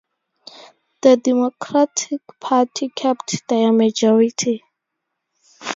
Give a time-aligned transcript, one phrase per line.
[1.03, 4.63] The Democratic Party kept their majority.